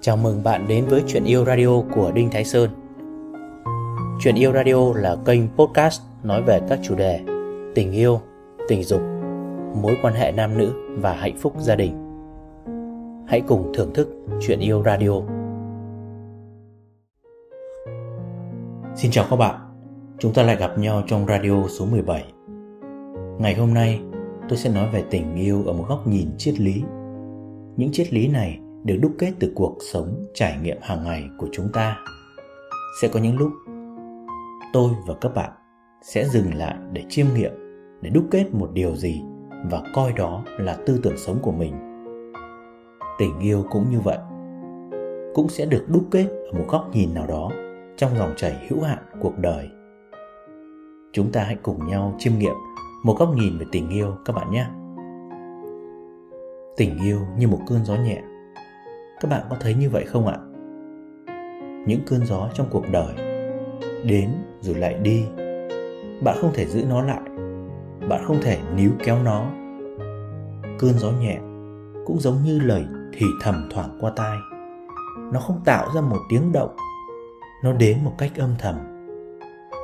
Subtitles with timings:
[0.00, 2.70] Chào mừng bạn đến với Chuyện Yêu Radio của Đinh Thái Sơn.
[4.20, 7.20] Chuyện Yêu Radio là kênh podcast nói về các chủ đề
[7.74, 8.20] tình yêu,
[8.68, 9.00] tình dục,
[9.82, 11.92] mối quan hệ nam nữ và hạnh phúc gia đình.
[13.28, 14.08] Hãy cùng thưởng thức
[14.40, 15.12] Chuyện Yêu Radio.
[18.94, 19.56] Xin chào các bạn,
[20.18, 22.24] chúng ta lại gặp nhau trong radio số 17
[23.38, 24.00] Ngày hôm nay
[24.48, 26.82] tôi sẽ nói về tình yêu ở một góc nhìn triết lý
[27.76, 31.48] những triết lý này được đúc kết từ cuộc sống trải nghiệm hàng ngày của
[31.52, 31.96] chúng ta.
[33.00, 33.50] Sẽ có những lúc,
[34.72, 35.50] tôi và các bạn
[36.02, 37.52] sẽ dừng lại để chiêm nghiệm,
[38.00, 39.22] để đúc kết một điều gì
[39.70, 41.74] và coi đó là tư tưởng sống của mình.
[43.18, 44.18] Tình yêu cũng như vậy,
[45.34, 47.50] cũng sẽ được đúc kết ở một góc nhìn nào đó
[47.96, 49.68] trong dòng chảy hữu hạn cuộc đời.
[51.12, 52.54] Chúng ta hãy cùng nhau chiêm nghiệm
[53.04, 54.66] một góc nhìn về tình yêu, các bạn nhé
[56.80, 58.22] tình yêu như một cơn gió nhẹ.
[59.20, 60.38] Các bạn có thấy như vậy không ạ?
[61.86, 63.14] Những cơn gió trong cuộc đời,
[64.04, 65.24] đến rồi lại đi.
[66.24, 67.20] Bạn không thể giữ nó lại.
[68.08, 69.44] Bạn không thể níu kéo nó.
[70.78, 71.38] Cơn gió nhẹ
[72.06, 74.38] cũng giống như lời thì thầm thoảng qua tai.
[75.32, 76.76] Nó không tạo ra một tiếng động.
[77.64, 78.74] Nó đến một cách âm thầm.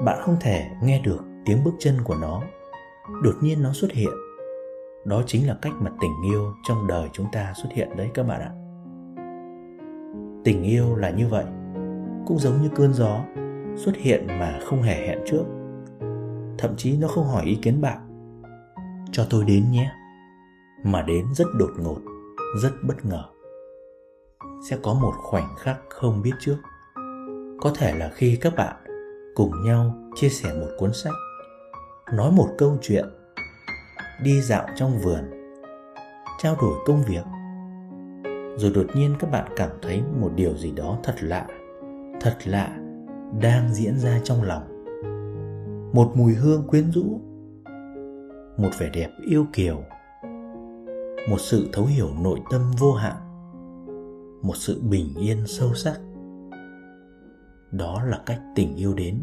[0.05, 2.43] Bạn không thể nghe được tiếng bước chân của nó.
[3.23, 4.11] Đột nhiên nó xuất hiện
[5.07, 8.23] đó chính là cách mà tình yêu trong đời chúng ta xuất hiện đấy các
[8.23, 8.51] bạn ạ.
[10.45, 11.45] Tình yêu là như vậy,
[12.27, 13.21] cũng giống như cơn gió,
[13.77, 15.45] xuất hiện mà không hề hẹn trước.
[16.59, 17.99] Thậm chí nó không hỏi ý kiến bạn.
[19.13, 19.93] Cho tôi đến nhé.
[20.85, 21.99] Mà đến rất đột ngột,
[22.63, 23.25] rất bất ngờ.
[24.71, 26.57] Sẽ có một khoảnh khắc không biết trước.
[27.61, 28.77] Có thể là khi các bạn
[29.35, 31.15] cùng nhau chia sẻ một cuốn sách,
[32.13, 33.05] nói một câu chuyện
[34.23, 35.25] đi dạo trong vườn,
[36.39, 37.25] trao đổi công việc.
[38.57, 41.47] Rồi đột nhiên các bạn cảm thấy một điều gì đó thật lạ
[42.21, 42.77] thật lạ
[43.41, 44.63] đang diễn ra trong lòng.
[45.93, 47.21] Một mùi hương quyến rũ,
[48.57, 49.83] một vẻ đẹp yêu kiều,
[51.31, 53.17] một sự thấu hiểu nội tâm vô hạn,
[54.43, 56.01] một sự bình yên sâu sắc.
[57.73, 59.23] Đó là cách tình yêu đến.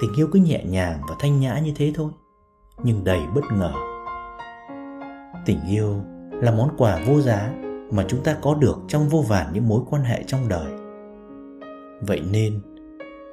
[0.00, 2.10] Tình yêu cứ nhẹ nhàng và thanh nhã như thế thôi
[2.82, 3.72] nhưng đầy bất ngờ.
[5.46, 6.00] Tình yêu
[6.30, 7.52] là món quà vô giá
[7.90, 10.72] mà chúng ta có được trong vô vàn những mối quan hệ trong đời.
[12.00, 12.60] Vậy nên,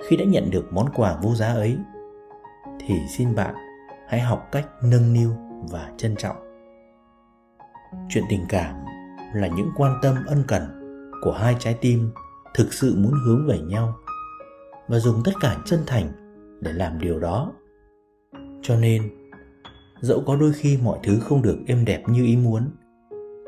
[0.07, 1.77] khi đã nhận được món quà vô giá ấy,
[2.79, 3.55] thì xin bạn
[4.07, 5.31] hãy học cách nâng niu
[5.71, 6.35] và trân trọng.
[8.09, 8.75] Chuyện tình cảm
[9.33, 10.61] là những quan tâm ân cần
[11.21, 12.11] của hai trái tim
[12.53, 13.95] thực sự muốn hướng về nhau
[14.87, 16.11] và dùng tất cả chân thành
[16.61, 17.51] để làm điều đó.
[18.61, 19.24] Cho nên
[20.05, 22.63] dẫu có đôi khi mọi thứ không được êm đẹp như ý muốn,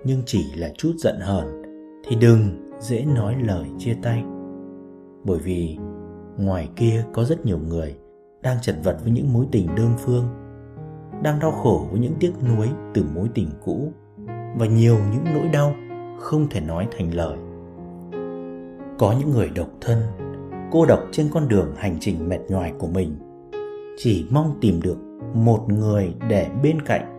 [0.06, 1.62] nhưng chỉ là chút giận hờn
[2.08, 4.24] thì đừng dễ nói lời chia tay.
[5.24, 5.78] Bởi vì
[6.38, 7.98] ngoài kia có rất nhiều người
[8.42, 10.26] đang chật vật với những mối tình đơn phương,
[11.24, 13.92] đang đau khổ với những tiếc nuối từ mối tình cũ
[14.58, 15.76] và nhiều những nỗi đau
[16.20, 17.38] không thể nói thành lời.
[19.00, 19.98] Có những người độc thân,
[20.72, 23.16] cô độc trên con đường hành trình mệt nhoài của mình,
[23.98, 24.98] chỉ mong tìm được
[25.34, 27.14] một người để bên cạnh,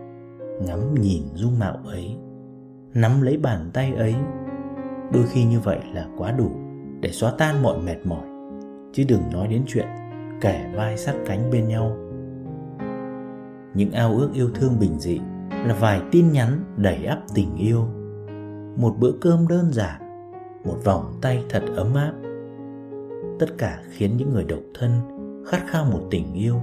[0.67, 2.17] ngắm nhìn dung mạo ấy,
[2.93, 4.15] nắm lấy bàn tay ấy.
[5.13, 6.51] Đôi khi như vậy là quá đủ
[7.01, 8.27] để xóa tan mọi mệt mỏi,
[8.93, 9.87] chứ đừng nói đến chuyện
[10.41, 11.97] kẻ vai sát cánh bên nhau.
[13.73, 15.19] Những ao ước yêu thương bình dị
[15.51, 17.85] là vài tin nhắn đầy ắp tình yêu,
[18.77, 20.01] một bữa cơm đơn giản,
[20.65, 22.13] một vòng tay thật ấm áp.
[23.39, 24.91] Tất cả khiến những người độc thân
[25.47, 26.55] khát khao một tình yêu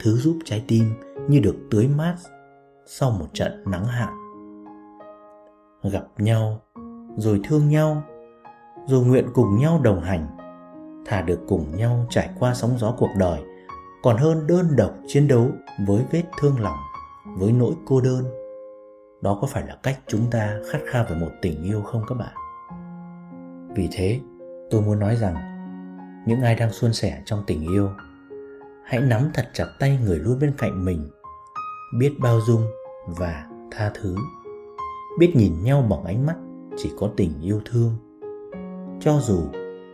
[0.00, 0.84] thứ giúp trái tim
[1.28, 2.14] như được tưới mát
[2.86, 4.14] sau một trận nắng hạn.
[5.92, 6.60] Gặp nhau,
[7.16, 8.02] rồi thương nhau,
[8.86, 10.26] rồi nguyện cùng nhau đồng hành,
[11.06, 13.40] thà được cùng nhau trải qua sóng gió cuộc đời,
[14.02, 15.50] còn hơn đơn độc chiến đấu
[15.86, 16.78] với vết thương lòng,
[17.38, 18.24] với nỗi cô đơn.
[19.22, 22.14] Đó có phải là cách chúng ta khát khao về một tình yêu không các
[22.14, 22.34] bạn?
[23.76, 24.20] Vì thế,
[24.70, 25.34] tôi muốn nói rằng,
[26.26, 27.90] những ai đang suôn sẻ trong tình yêu
[28.86, 31.10] hãy nắm thật chặt tay người luôn bên cạnh mình.
[31.98, 32.62] Biết bao dung
[33.06, 34.16] và tha thứ.
[35.18, 36.36] Biết nhìn nhau bằng ánh mắt
[36.76, 37.92] chỉ có tình yêu thương.
[39.00, 39.38] Cho dù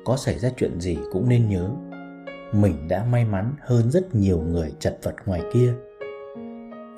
[0.05, 1.71] có xảy ra chuyện gì cũng nên nhớ,
[2.53, 5.75] mình đã may mắn hơn rất nhiều người chật vật ngoài kia.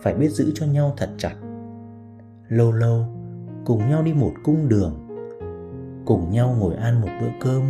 [0.03, 1.35] Phải biết giữ cho nhau thật chặt.
[2.49, 3.07] Lâu lâu,
[3.65, 5.09] cùng nhau đi một cung đường.
[6.05, 7.63] Cùng nhau ngồi ăn một bữa cơm.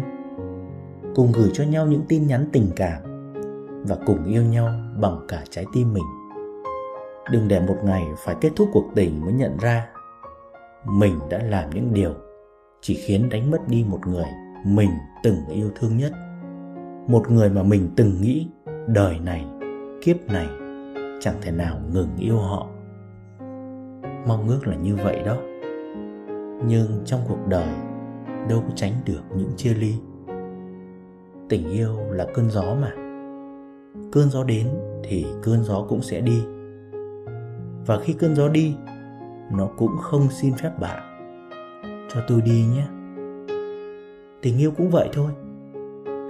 [1.14, 3.13] Cùng gửi cho nhau những tin nhắn tình cảm
[3.88, 4.68] và cùng yêu nhau
[5.00, 6.04] bằng cả trái tim mình.
[7.32, 9.86] Đừng để một ngày phải kết thúc cuộc tình mới nhận ra,
[10.86, 12.14] mình đã làm những điều
[12.80, 14.26] chỉ khiến đánh mất đi một người
[14.64, 14.90] mình
[15.22, 16.12] từng yêu thương nhất.
[17.08, 18.48] Một người mà mình từng nghĩ
[18.86, 19.46] đời này,
[20.02, 20.48] kiếp này
[21.20, 22.66] chẳng thể nào ngừng yêu họ.
[24.26, 25.36] Mong ước là như vậy đó.
[26.66, 27.74] Nhưng trong cuộc đời,
[28.48, 29.94] đâu có tránh được những chia ly.
[31.48, 33.03] Tình yêu là cơn gió mà
[34.12, 34.68] cơn gió đến
[35.04, 36.42] thì cơn gió cũng sẽ đi.
[37.86, 38.76] Và khi cơn gió đi,
[39.52, 41.00] nó cũng không xin phép bạn.
[42.08, 42.86] Cho tôi đi nhé.
[44.42, 45.32] Tình yêu cũng vậy thôi.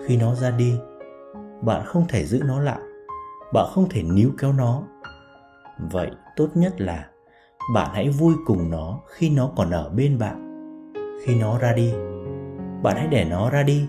[0.06, 0.74] Khi nó ra đi,
[1.62, 2.80] bạn không thể giữ nó lại.
[3.52, 4.82] Bạn không thể níu kéo nó.
[5.92, 7.08] Vậy tốt nhất là
[7.74, 10.44] bạn hãy vui cùng nó khi nó còn ở bên bạn.
[11.24, 11.92] Khi nó ra đi,
[12.82, 13.86] bạn hãy để nó ra đi.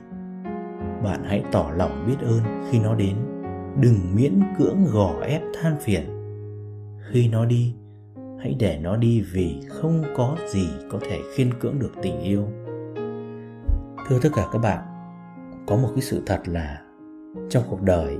[1.04, 3.35] Bạn hãy tỏ lòng biết ơn khi nó đến
[3.80, 6.02] đừng miễn cưỡng gò ép than phiền.
[7.12, 7.76] Khi nó đi,
[8.40, 12.48] hãy để nó đi vì không có gì có thể khiên cưỡng được tình yêu.
[14.08, 14.84] Thưa tất cả các bạn,
[15.68, 16.82] có một cái sự thật là
[17.50, 18.18] trong cuộc đời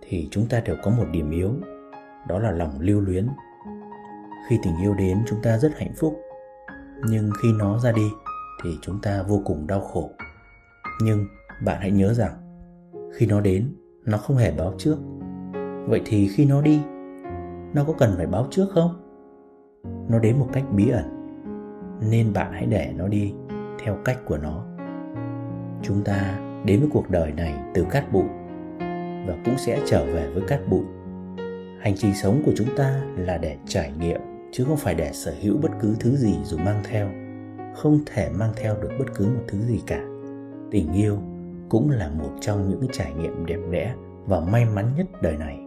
[0.00, 1.50] thì chúng ta đều có một điểm yếu,
[2.28, 3.28] đó là lòng lưu luyến.
[4.48, 6.20] Khi tình yêu đến, chúng ta rất hạnh phúc.
[7.08, 8.10] Nhưng khi nó ra đi
[8.64, 10.10] thì chúng ta vô cùng đau khổ.
[11.02, 11.26] Nhưng
[11.64, 12.32] bạn hãy nhớ rằng,
[13.14, 13.74] khi nó đến
[14.06, 14.96] nó không hề báo trước.
[15.86, 16.80] Vậy thì khi nó đi,
[17.74, 18.90] nó có cần phải báo trước không?
[20.08, 21.04] Nó đến một cách bí ẩn,
[22.10, 23.34] nên bạn hãy để nó đi
[23.84, 24.64] theo cách của nó.
[25.82, 28.26] Chúng ta đến với cuộc đời này từ cát bụi
[29.26, 30.84] và cũng sẽ trở về với cát bụi.
[31.80, 34.20] Hành trình sống của chúng ta là để trải nghiệm,
[34.52, 37.08] chứ không phải để sở hữu bất cứ thứ gì dù mang theo.
[37.74, 40.04] Không thể mang theo được bất cứ một thứ gì cả.
[40.70, 41.18] Tình yêu
[41.68, 43.94] cũng là một trong những trải nghiệm đẹp đẽ
[44.26, 45.60] và may mắn nhất đời này.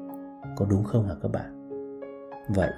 [0.57, 1.69] Có đúng không hả các bạn?
[2.55, 2.69] Vậy,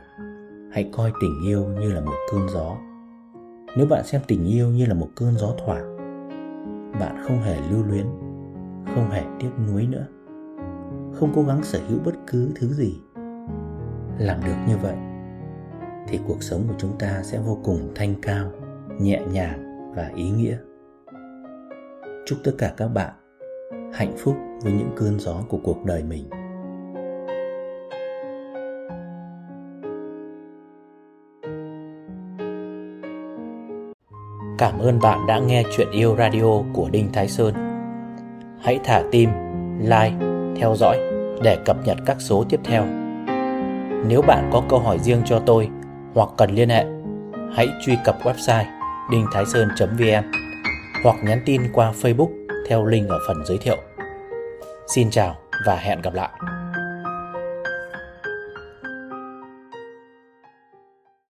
[0.72, 2.78] hãy coi tình yêu như là một cơn gió.
[3.78, 5.98] Nếu bạn xem tình yêu như là một cơn gió thoảng,
[7.00, 8.06] bạn không hề lưu luyến,
[8.96, 10.06] không hề tiếc nuối nữa.
[11.14, 13.02] Không cố gắng sở hữu bất cứ thứ gì.
[14.18, 14.96] Làm được như vậy,
[16.08, 18.52] thì cuộc sống của chúng ta sẽ vô cùng thanh cao,
[19.00, 20.58] nhẹ nhàng và ý nghĩa
[22.32, 23.10] chúc tất cả các bạn
[23.94, 26.30] hạnh phúc với những cơn gió của cuộc đời mình
[34.58, 37.54] Cảm ơn bạn đã nghe chuyện yêu radio của Đinh Thái Sơn.
[38.62, 39.30] Hãy thả tim,
[39.80, 40.16] like,
[40.56, 41.00] theo dõi
[41.44, 42.86] để cập nhật các số tiếp theo.
[44.08, 45.70] Nếu bạn có câu hỏi riêng cho tôi
[46.14, 46.86] hoặc cần liên hệ,
[47.56, 48.66] hãy truy cập website
[49.12, 50.51] đinhtháisơn.vn
[51.04, 52.30] hoặc nhắn tin qua Facebook
[52.68, 53.78] theo link ở phần giới thiệu.
[54.96, 56.30] Xin chào và hẹn gặp lại.